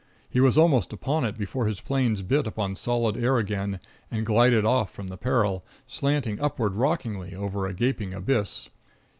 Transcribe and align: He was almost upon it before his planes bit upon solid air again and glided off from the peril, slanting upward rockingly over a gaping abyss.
He 0.27 0.39
was 0.39 0.57
almost 0.57 0.91
upon 0.93 1.25
it 1.25 1.37
before 1.37 1.67
his 1.67 1.79
planes 1.79 2.23
bit 2.23 2.47
upon 2.47 2.75
solid 2.75 3.15
air 3.15 3.37
again 3.37 3.79
and 4.09 4.25
glided 4.25 4.65
off 4.65 4.89
from 4.89 5.09
the 5.09 5.15
peril, 5.17 5.63
slanting 5.85 6.39
upward 6.41 6.73
rockingly 6.73 7.35
over 7.35 7.67
a 7.67 7.73
gaping 7.75 8.11
abyss. 8.11 8.71